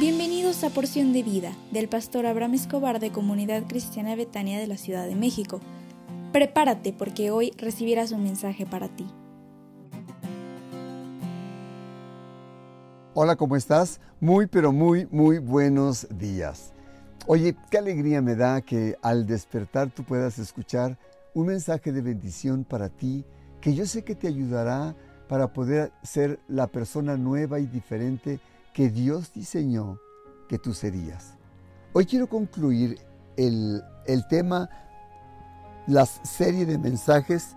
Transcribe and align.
Bienvenidos 0.00 0.64
a 0.64 0.70
Porción 0.70 1.12
de 1.12 1.22
Vida 1.22 1.52
del 1.72 1.86
pastor 1.86 2.24
Abraham 2.24 2.54
Escobar 2.54 3.00
de 3.00 3.12
Comunidad 3.12 3.64
Cristiana 3.68 4.16
Betania 4.16 4.58
de 4.58 4.66
la 4.66 4.78
Ciudad 4.78 5.06
de 5.06 5.14
México. 5.14 5.60
Prepárate 6.32 6.94
porque 6.94 7.30
hoy 7.30 7.52
recibirás 7.58 8.10
un 8.10 8.22
mensaje 8.22 8.64
para 8.64 8.88
ti. 8.88 9.06
Hola, 13.12 13.36
¿cómo 13.36 13.56
estás? 13.56 14.00
Muy, 14.20 14.46
pero 14.46 14.72
muy, 14.72 15.06
muy 15.10 15.36
buenos 15.36 16.08
días. 16.18 16.72
Oye, 17.26 17.54
qué 17.70 17.76
alegría 17.76 18.22
me 18.22 18.36
da 18.36 18.62
que 18.62 18.96
al 19.02 19.26
despertar 19.26 19.90
tú 19.90 20.02
puedas 20.02 20.38
escuchar 20.38 20.96
un 21.34 21.48
mensaje 21.48 21.92
de 21.92 22.00
bendición 22.00 22.64
para 22.64 22.88
ti 22.88 23.22
que 23.60 23.74
yo 23.74 23.84
sé 23.84 24.02
que 24.02 24.14
te 24.14 24.28
ayudará 24.28 24.96
para 25.28 25.52
poder 25.52 25.92
ser 26.02 26.40
la 26.48 26.68
persona 26.68 27.18
nueva 27.18 27.60
y 27.60 27.66
diferente 27.66 28.40
que 28.72 28.90
Dios 28.90 29.32
diseñó 29.32 29.98
que 30.48 30.58
tú 30.58 30.74
serías. 30.74 31.34
Hoy 31.92 32.06
quiero 32.06 32.28
concluir 32.28 32.98
el, 33.36 33.82
el 34.06 34.26
tema, 34.28 34.68
la 35.86 36.06
serie 36.06 36.66
de 36.66 36.78
mensajes 36.78 37.56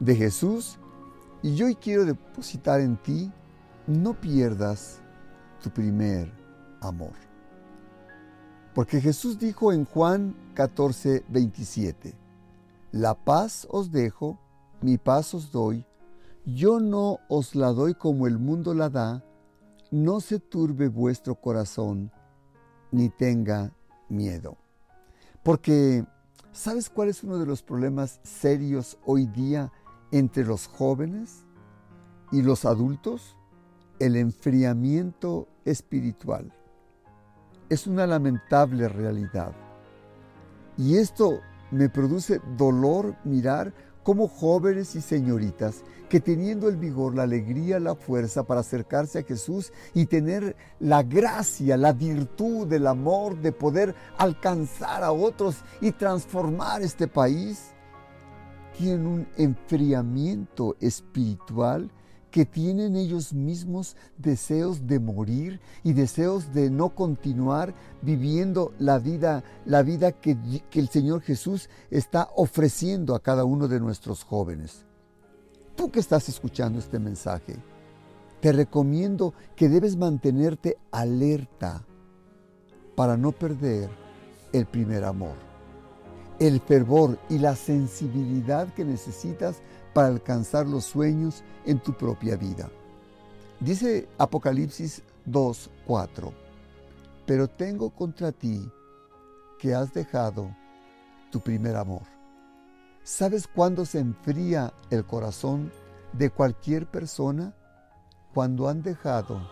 de 0.00 0.14
Jesús 0.14 0.78
y 1.42 1.62
hoy 1.62 1.74
quiero 1.74 2.04
depositar 2.04 2.80
en 2.80 2.96
ti, 2.96 3.30
no 3.86 4.14
pierdas 4.14 5.00
tu 5.62 5.70
primer 5.70 6.32
amor. 6.80 7.12
Porque 8.74 9.00
Jesús 9.00 9.38
dijo 9.38 9.72
en 9.72 9.84
Juan 9.84 10.34
14, 10.54 11.24
27, 11.28 12.14
La 12.92 13.14
paz 13.14 13.66
os 13.70 13.90
dejo, 13.90 14.38
mi 14.82 14.98
paz 14.98 15.34
os 15.34 15.50
doy, 15.50 15.86
yo 16.44 16.80
no 16.80 17.20
os 17.28 17.54
la 17.54 17.68
doy 17.68 17.94
como 17.94 18.26
el 18.26 18.38
mundo 18.38 18.74
la 18.74 18.90
da, 18.90 19.24
no 19.90 20.20
se 20.20 20.38
turbe 20.38 20.88
vuestro 20.88 21.34
corazón, 21.36 22.10
ni 22.90 23.08
tenga 23.08 23.72
miedo. 24.08 24.56
Porque, 25.42 26.04
¿sabes 26.52 26.90
cuál 26.90 27.08
es 27.08 27.22
uno 27.22 27.38
de 27.38 27.46
los 27.46 27.62
problemas 27.62 28.20
serios 28.22 28.98
hoy 29.04 29.26
día 29.26 29.72
entre 30.10 30.44
los 30.44 30.66
jóvenes 30.66 31.44
y 32.32 32.42
los 32.42 32.64
adultos? 32.64 33.36
El 33.98 34.16
enfriamiento 34.16 35.48
espiritual. 35.64 36.52
Es 37.68 37.86
una 37.86 38.06
lamentable 38.06 38.88
realidad. 38.88 39.52
Y 40.76 40.96
esto 40.96 41.40
me 41.70 41.88
produce 41.88 42.40
dolor 42.56 43.16
mirar 43.24 43.72
como 44.06 44.28
jóvenes 44.28 44.94
y 44.94 45.00
señoritas 45.00 45.82
que 46.08 46.20
teniendo 46.20 46.68
el 46.68 46.76
vigor, 46.76 47.16
la 47.16 47.24
alegría, 47.24 47.80
la 47.80 47.96
fuerza 47.96 48.44
para 48.44 48.60
acercarse 48.60 49.18
a 49.18 49.22
Jesús 49.24 49.72
y 49.94 50.06
tener 50.06 50.54
la 50.78 51.02
gracia, 51.02 51.76
la 51.76 51.92
virtud 51.92 52.68
del 52.68 52.86
amor 52.86 53.36
de 53.40 53.50
poder 53.50 53.96
alcanzar 54.16 55.02
a 55.02 55.10
otros 55.10 55.56
y 55.80 55.90
transformar 55.90 56.82
este 56.82 57.08
país, 57.08 57.72
tienen 58.78 59.08
un 59.08 59.28
enfriamiento 59.36 60.76
espiritual 60.78 61.90
que 62.36 62.44
tienen 62.44 62.96
ellos 62.96 63.32
mismos 63.32 63.96
deseos 64.18 64.86
de 64.86 65.00
morir 65.00 65.58
y 65.82 65.94
deseos 65.94 66.52
de 66.52 66.68
no 66.68 66.90
continuar 66.90 67.72
viviendo 68.02 68.74
la 68.78 68.98
vida, 68.98 69.42
la 69.64 69.82
vida 69.82 70.12
que, 70.12 70.36
que, 70.68 70.78
el 70.78 70.90
Señor 70.90 71.22
Jesús 71.22 71.70
está 71.90 72.28
ofreciendo 72.36 73.14
a 73.14 73.22
cada 73.22 73.44
uno 73.44 73.68
de 73.68 73.80
nuestros 73.80 74.22
jóvenes. 74.22 74.84
Tú 75.76 75.90
que 75.90 75.98
estás 75.98 76.28
escuchando 76.28 76.78
este 76.78 76.98
mensaje, 76.98 77.56
te 78.40 78.52
recomiendo 78.52 79.32
que 79.56 79.70
debes 79.70 79.96
mantenerte 79.96 80.76
alerta 80.90 81.86
para 82.96 83.16
no 83.16 83.32
perder 83.32 83.88
el 84.52 84.66
primer 84.66 85.04
amor, 85.04 85.36
el 86.38 86.60
fervor 86.60 87.18
y 87.28 87.38
la 87.38 87.56
sensibilidad 87.56 88.72
que 88.74 88.84
necesitas 88.84 89.62
para 89.94 90.08
alcanzar 90.08 90.66
los 90.66 90.84
sueños 90.84 91.42
en 91.64 91.80
tu 91.80 91.92
propia 91.94 92.36
vida. 92.36 92.70
Dice 93.60 94.08
Apocalipsis 94.18 95.02
2, 95.24 95.70
4, 95.86 96.32
pero 97.24 97.48
tengo 97.48 97.90
contra 97.90 98.32
ti 98.32 98.70
que 99.58 99.74
has 99.74 99.92
dejado 99.92 100.54
tu 101.30 101.40
primer 101.40 101.76
amor. 101.76 102.02
¿Sabes 103.02 103.46
cuándo 103.46 103.86
se 103.86 104.00
enfría 104.00 104.72
el 104.90 105.06
corazón 105.06 105.72
de 106.12 106.30
cualquier 106.30 106.86
persona? 106.86 107.54
Cuando 108.34 108.68
han 108.68 108.82
dejado 108.82 109.48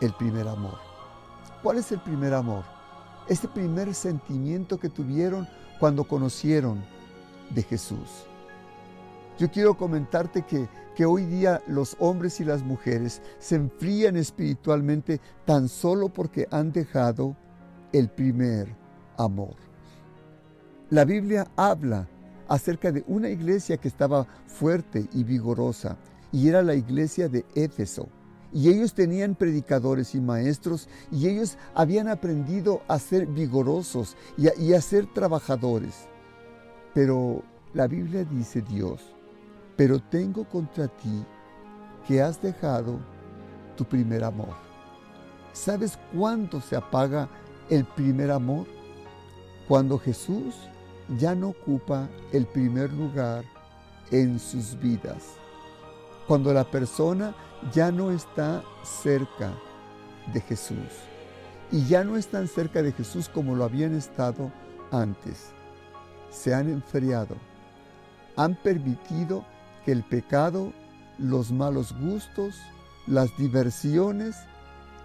el 0.00 0.14
primer 0.14 0.48
amor. 0.48 0.78
¿Cuál 1.62 1.78
es 1.78 1.92
el 1.92 2.00
primer 2.00 2.32
amor? 2.32 2.73
Ese 3.28 3.48
primer 3.48 3.94
sentimiento 3.94 4.78
que 4.78 4.88
tuvieron 4.88 5.48
cuando 5.80 6.04
conocieron 6.04 6.84
de 7.50 7.62
Jesús. 7.62 8.26
Yo 9.38 9.50
quiero 9.50 9.76
comentarte 9.76 10.42
que, 10.42 10.68
que 10.94 11.04
hoy 11.04 11.24
día 11.24 11.62
los 11.66 11.96
hombres 11.98 12.38
y 12.40 12.44
las 12.44 12.62
mujeres 12.62 13.20
se 13.38 13.56
enfrían 13.56 14.16
espiritualmente 14.16 15.20
tan 15.44 15.68
solo 15.68 16.08
porque 16.08 16.46
han 16.50 16.72
dejado 16.72 17.36
el 17.92 18.08
primer 18.08 18.68
amor. 19.16 19.54
La 20.90 21.04
Biblia 21.04 21.46
habla 21.56 22.06
acerca 22.48 22.92
de 22.92 23.04
una 23.06 23.28
iglesia 23.28 23.76
que 23.76 23.88
estaba 23.88 24.26
fuerte 24.46 25.08
y 25.12 25.24
vigorosa 25.24 25.96
y 26.30 26.48
era 26.48 26.62
la 26.62 26.74
iglesia 26.74 27.28
de 27.28 27.44
Éfeso. 27.54 28.08
Y 28.54 28.70
ellos 28.70 28.94
tenían 28.94 29.34
predicadores 29.34 30.14
y 30.14 30.20
maestros 30.20 30.88
y 31.10 31.28
ellos 31.28 31.58
habían 31.74 32.08
aprendido 32.08 32.82
a 32.88 32.98
ser 33.00 33.26
vigorosos 33.26 34.16
y 34.38 34.46
a, 34.46 34.52
y 34.56 34.72
a 34.72 34.80
ser 34.80 35.12
trabajadores. 35.12 36.06
Pero 36.94 37.42
la 37.74 37.88
Biblia 37.88 38.24
dice 38.24 38.62
Dios, 38.62 39.00
pero 39.76 39.98
tengo 39.98 40.48
contra 40.48 40.86
ti 40.86 41.24
que 42.06 42.22
has 42.22 42.40
dejado 42.40 43.00
tu 43.76 43.84
primer 43.84 44.22
amor. 44.22 44.54
¿Sabes 45.52 45.98
cuándo 46.16 46.60
se 46.60 46.76
apaga 46.76 47.28
el 47.70 47.84
primer 47.84 48.30
amor? 48.30 48.66
Cuando 49.66 49.98
Jesús 49.98 50.54
ya 51.18 51.34
no 51.34 51.48
ocupa 51.48 52.08
el 52.32 52.46
primer 52.46 52.92
lugar 52.92 53.44
en 54.10 54.38
sus 54.38 54.78
vidas. 54.78 55.43
Cuando 56.26 56.52
la 56.54 56.64
persona 56.64 57.34
ya 57.72 57.92
no 57.92 58.10
está 58.10 58.62
cerca 58.82 59.52
de 60.32 60.40
Jesús. 60.40 60.78
Y 61.70 61.86
ya 61.86 62.04
no 62.04 62.16
están 62.16 62.48
cerca 62.48 62.82
de 62.82 62.92
Jesús 62.92 63.28
como 63.28 63.54
lo 63.54 63.64
habían 63.64 63.94
estado 63.94 64.50
antes. 64.90 65.50
Se 66.30 66.54
han 66.54 66.68
enfriado. 66.68 67.36
Han 68.36 68.54
permitido 68.54 69.44
que 69.84 69.92
el 69.92 70.02
pecado, 70.02 70.72
los 71.18 71.52
malos 71.52 71.94
gustos, 71.98 72.58
las 73.06 73.36
diversiones, 73.36 74.36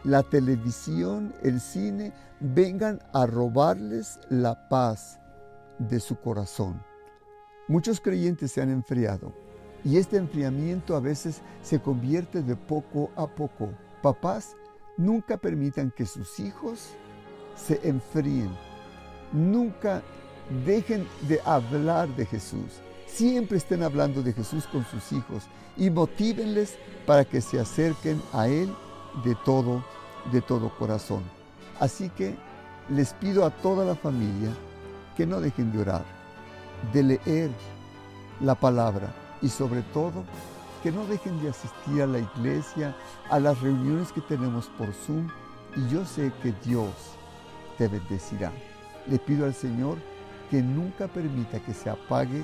la 0.04 0.24
televisión, 0.24 1.34
el 1.44 1.60
cine, 1.60 2.14
vengan 2.40 3.00
a 3.14 3.26
robarles 3.26 4.20
la 4.30 4.70
paz 4.70 5.20
de 5.80 6.00
su 6.00 6.18
corazón. 6.18 6.82
Muchos 7.68 8.00
creyentes 8.00 8.52
se 8.52 8.62
han 8.62 8.70
enfriado 8.70 9.49
y 9.84 9.98
este 9.98 10.18
enfriamiento 10.18 10.96
a 10.96 11.00
veces 11.00 11.42
se 11.62 11.80
convierte 11.80 12.42
de 12.42 12.56
poco 12.56 13.12
a 13.16 13.28
poco. 13.28 13.70
Papás, 14.02 14.56
nunca 14.98 15.38
permitan 15.38 15.92
que 15.92 16.06
sus 16.06 16.40
hijos 16.40 16.90
se 17.56 17.80
enfríen. 17.88 18.50
Nunca 19.32 20.02
dejen 20.66 21.08
de 21.28 21.40
hablar 21.46 22.10
de 22.16 22.26
Jesús. 22.26 22.82
Siempre 23.08 23.58
estén 23.58 23.84
hablando 23.84 24.22
de 24.22 24.34
Jesús 24.34 24.68
con 24.68 24.86
sus 24.86 25.12
hijos 25.12 25.44
y 25.78 25.90
motívenles 25.90 26.78
para 27.06 27.26
que 27.26 27.42
se 27.42 27.60
acerquen 27.60 28.22
a 28.34 28.48
Él 28.48 28.74
de 29.24 29.36
todo, 29.46 29.84
de 30.32 30.42
todo 30.42 30.76
corazón. 30.78 31.24
Así 31.80 32.10
que 32.10 32.36
les 32.90 33.14
pido 33.14 33.46
a 33.46 33.50
toda 33.50 33.86
la 33.86 33.96
familia 33.96 34.52
que 35.16 35.26
no 35.26 35.40
dejen 35.40 35.72
de 35.72 35.80
orar, 35.80 36.06
de 36.94 37.04
leer 37.04 37.52
la 38.42 38.56
palabra 38.56 39.14
y 39.42 39.50
sobre 39.50 39.82
todo 39.82 40.24
que 40.84 40.92
no 40.92 41.06
dejen 41.06 41.42
de 41.42 41.50
asistir 41.50 42.02
a 42.02 42.08
la 42.08 42.20
iglesia, 42.20 42.96
a 43.30 43.40
las 43.40 43.60
reuniones 43.62 44.12
que 44.12 44.22
tenemos 44.22 44.68
por 44.78 44.94
Zoom 44.94 45.28
y 45.76 45.88
yo 45.90 46.06
sé 46.06 46.32
que 46.42 46.54
Dios 46.66 46.92
te 47.78 47.88
bendecirá. 47.88 48.52
Le 49.08 49.20
pido 49.20 49.46
al 49.46 49.54
Señor 49.54 49.98
que 50.50 50.62
nunca 50.62 51.08
permita 51.08 51.60
que 51.60 51.74
se 51.74 51.90
apague 51.90 52.44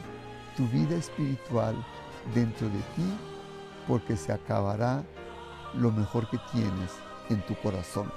tu 0.56 0.68
vida 0.68 0.96
espiritual 0.96 1.76
dentro 2.34 2.68
de 2.68 2.80
ti, 2.96 3.06
porque 3.88 4.16
se 4.16 4.32
acabará 4.32 5.04
lo 5.74 5.92
mejor 5.92 6.30
que 6.30 6.40
tienes 6.52 6.92
en 7.30 7.42
tu 7.46 7.56
corazón. 7.56 8.12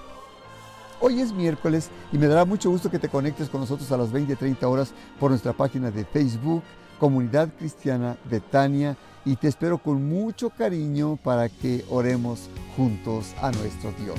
Hoy 1.00 1.20
es 1.20 1.32
miércoles 1.32 1.90
y 2.12 2.18
me 2.18 2.26
dará 2.26 2.44
mucho 2.44 2.70
gusto 2.70 2.90
que 2.90 2.98
te 2.98 3.08
conectes 3.08 3.48
con 3.48 3.60
nosotros 3.60 3.90
a 3.92 3.96
las 3.96 4.10
20, 4.10 4.34
30 4.34 4.66
horas 4.68 4.92
por 5.20 5.30
nuestra 5.30 5.52
página 5.52 5.90
de 5.90 6.04
Facebook, 6.04 6.62
Comunidad 6.98 7.50
Cristiana 7.58 8.16
Betania, 8.30 8.96
y 9.24 9.36
te 9.36 9.48
espero 9.48 9.78
con 9.78 10.08
mucho 10.08 10.50
cariño 10.50 11.18
para 11.22 11.48
que 11.48 11.84
oremos 11.90 12.48
juntos 12.76 13.34
a 13.42 13.50
nuestro 13.50 13.92
Dios. 14.02 14.18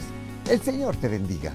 El 0.49 0.61
Señor 0.61 0.95
te 0.97 1.07
bendiga. 1.07 1.53